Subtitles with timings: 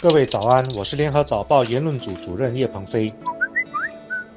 [0.00, 3.12] 各位早安，我是联合早报言论组主任叶鹏飞。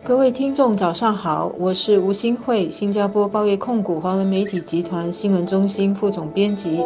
[0.04, 6.84] 各位听众早上好，我是吴新慧，新加坡报业控股华文媒体集团新闻中心副总编辑。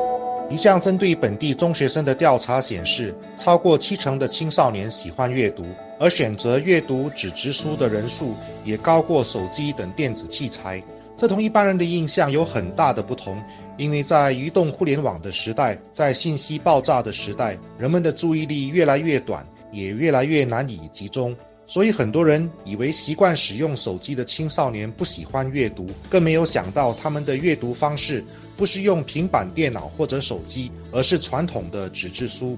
[0.49, 5.63] 一项针对本地中学生的调查显示，超过七成的青少年喜欢阅读，
[5.97, 8.35] 而选择阅读纸质书的人数
[8.65, 10.83] 也高过手机等电子器材。
[11.17, 13.41] 这同一般人的印象有很大的不同，
[13.77, 21.35] 因为在移动互联网的时代，在信息爆炸的时代，人们的注意力越来越短，也越来越难以集中。
[21.67, 28.23] 所以很多人以为习惯使用手机的青少年不喜欢阅读，更没有想到他们的阅读方式
[28.55, 32.55] 不是用平板电脑或者手机，而是传统的纸质书。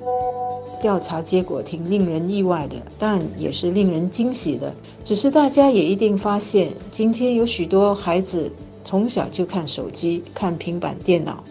[0.82, 4.74] 调查结果挺令人意外的，但也是令人惊喜的。
[5.04, 8.52] 只是大家也一定发现，今天有许多孩子
[8.84, 11.44] 从小就看手机、看平板电脑。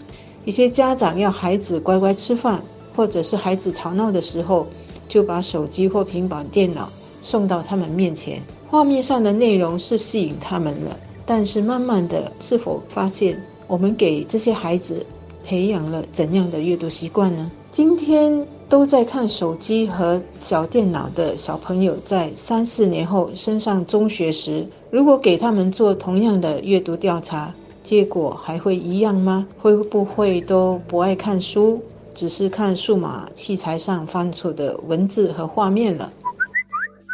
[0.45, 2.62] 一些家长要孩子乖乖吃饭，
[2.95, 4.67] 或者是孩子吵闹的时候，
[5.09, 6.89] 就把手机或平板电脑。
[7.23, 15.05] 送到他们面前，画面上的内容是吸引他们了，但是慢慢的，是否发现我们给这些孩子
[15.45, 17.50] 培养了怎样的阅读习惯呢？
[17.72, 29.47] 今天都在看手机和小电脑的小朋友，在三四年后升上中学时，如果给他们做同样的阅读调查，结果还会一样吗？
[29.61, 31.81] 会不会都不爱看书，
[32.12, 36.12] 只是看数码器材上翻出的文字和画面了？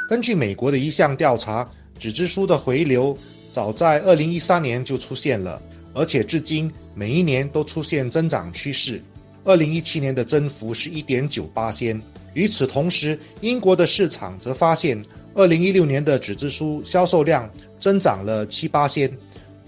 [0.08, 3.14] 根据美国的一项调查，纸质书的回流
[3.50, 5.60] 早在二零一三年就出现了，
[5.92, 9.02] 而且至今每一年都出现增长趋势。
[9.44, 12.00] 二零一七年的增幅是一点九八仙。
[12.34, 15.04] 与此同时，英国的市场则发现，
[15.34, 19.10] 二零一六年的纸质书销售量增长了七八仙，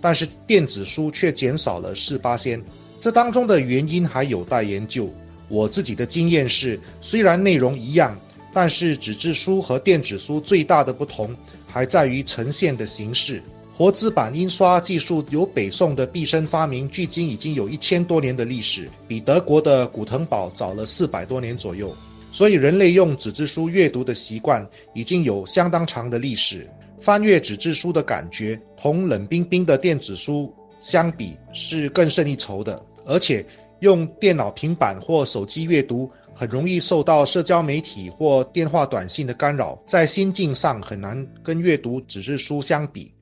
[0.00, 2.62] 但是电子书却减少了四八仙。
[3.00, 5.12] 这当中的原因还有待研究。
[5.48, 8.18] 我自己的经验是，虽然内容一样。
[8.56, 11.36] 但是纸质书和电子书最大的不同
[11.66, 13.42] 还在于呈现的形式。
[13.76, 21.92] 活字版印刷技术由北宋的毕生发明，距今已经有一千多年的历史，比德国的古腾堡早了四百多年左右。
[22.30, 26.70] 所以人类用纸质书阅读的习惯已经有相当长的历史。
[27.00, 33.44] 翻阅纸质书的感觉同冷冰冰的电子书相比是更胜一筹的，而且
[33.80, 36.08] 用电脑、平板或手机阅读。
[36.36, 43.13] 很容易受到社交媒体或电话短信的干扰，在心境上很难跟阅读纸质书相比。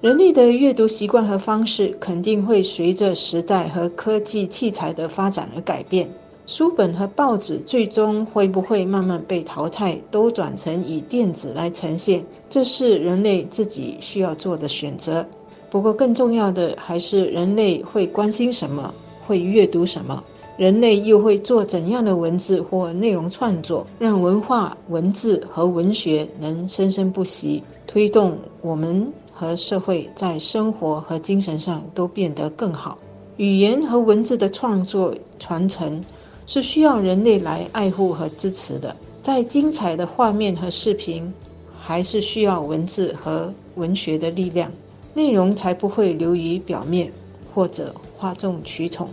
[0.00, 6.08] 人类的阅读习惯和方式肯定会随着时代和科技器材的发展而改变。
[6.46, 15.26] 书本和报纸最终会不会慢慢被淘汰，都转成以电子来呈现，这是人类自己需要做的选择。
[15.68, 18.94] 不过，更重要的还是人类会关心什么，
[19.26, 20.22] 会阅读什么。
[20.56, 32.98] 人类又会做怎样的文字或内容创作，让文化、文字和文学能生生不息，推动我们和社会在生活和精神上都变得更好？
[33.36, 36.02] 语言和文字的创作传承
[36.44, 38.96] 是需要人类来爱护和支持的。
[39.22, 41.32] 再精彩的画面和视频，
[41.80, 44.72] 还是需要文字和文学的力量，
[45.14, 47.12] 内容才不会流于表面
[47.54, 49.08] 或者哗众取宠。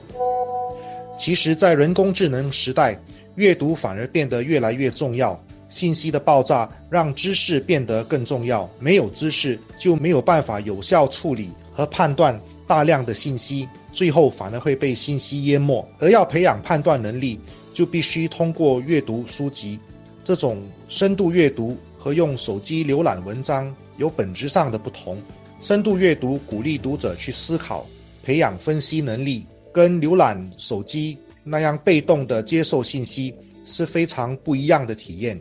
[1.16, 3.00] 其实，在人工智能时代，
[3.36, 5.40] 阅读反而变得越来越重要。
[5.76, 8.70] 信息的爆炸让知识变得更重要。
[8.80, 15.86] 没有知识，就没有办法有效处理和判断大量的信息，最后反而会被信息淹没。
[16.00, 17.42] 而要培养判断能力，
[17.74, 19.78] 就必须通过阅读书籍。
[20.24, 25.22] 这种深度阅读和用手机浏览文章有本质上的不同。
[25.60, 27.86] 深度阅读鼓励读者去思考，
[28.24, 29.46] 培养分析能力。
[29.74, 33.36] 跟浏览手机那样被动的接受信息
[33.66, 35.38] 是非常不一样的体验。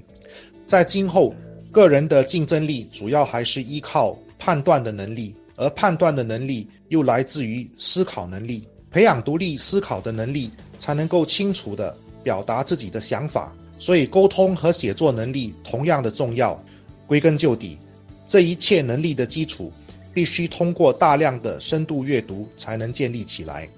[0.67, 1.35] 在今后，
[1.71, 8.67] 个人的竞争力主要还是依靠判断的能力，而判断的能力又来自于思考能力。
[8.91, 13.55] 培养独立思考的能力，才能够清楚地表达自己的想法。
[13.77, 16.63] 所以，沟通和写作能力同样的重要。
[17.07, 17.79] 归根究底，
[18.25, 19.71] 这一切能力的基础，
[20.15, 23.69] 必须通过大量的深度阅读才能建立起来。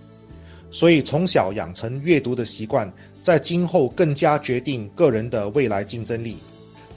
[0.70, 6.36] 所以，从小养成阅读的习惯，在今后更加决定个人的未来竞争力。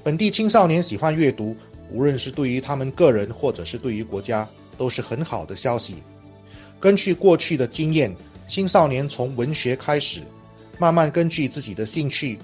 [0.04, 1.56] 本地青少年喜欢阅读，
[1.92, 4.48] 无论是对于他们个人，或者是对于国家，
[4.78, 5.98] 都是很好的消息。
[6.80, 8.16] 根据过去的经验，
[8.48, 10.22] 青少年从文学开始，
[10.78, 12.40] 慢慢根据自己的兴趣，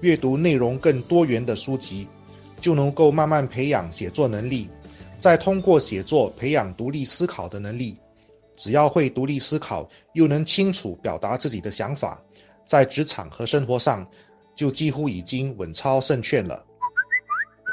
[0.00, 2.08] 阅读内容更多元的书籍，
[2.58, 4.70] 就能够慢慢培养写作能力，
[5.18, 7.98] 再通过写作培养独立思考的能力。
[8.56, 12.22] 只要会独立思考，又能清楚表达自己的想法，
[12.64, 14.06] 在职场和生活上
[14.54, 16.64] 就几乎已经稳操胜券了。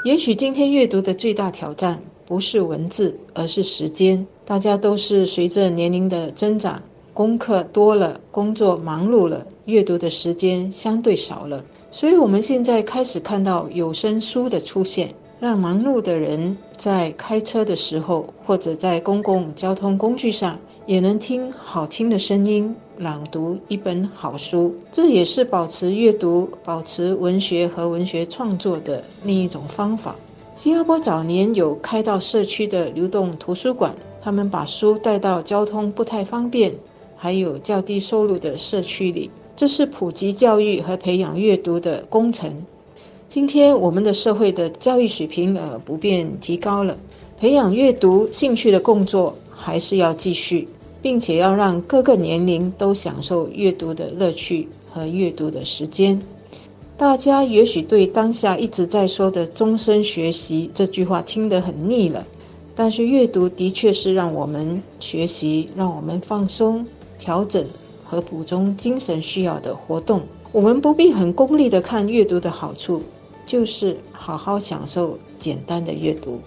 [0.04, 4.26] 也许今天阅读的最大挑战不是文字，而是时间。
[4.44, 6.82] 大家都是随着年龄的增长，
[7.14, 11.64] 功课多了，工作忙碌了，阅读的时间相对少了。
[11.92, 15.14] 所以，我们现在开始看到有声书的出现。
[15.40, 24.76] 让忙碌的人在开车的时候，或者在公共交通工具上，也能听好听的声音朗读一本好书。
[24.92, 30.16] 这也是保持阅读、保持文学和文学创作的另一种方法。
[30.56, 36.72] 新加坡早年有开到社区的流动图书馆，他们把书带到交通不太方便、
[37.18, 42.54] 还有较低收入的社区里，这是普及教育和培养阅读的工程。
[43.28, 46.96] 今天我们的社会的教育水平呃不便提高了，
[47.40, 50.68] 培养阅读兴趣的工作还是要继续，
[51.02, 56.22] 并且要让各个年龄都享受阅读的乐趣和阅读的时间。
[56.98, 62.26] 大家也许对当下一直在说的终身学习这句话听得很腻了，
[62.76, 66.86] 但是阅读的确是让我们学习、让我们放松、
[67.18, 67.66] 调整
[68.04, 70.22] 和补充精神需要的活动。
[70.52, 73.02] 我们不必很功利的看阅读的好处。
[73.44, 76.40] 就是好好享受简单的阅读。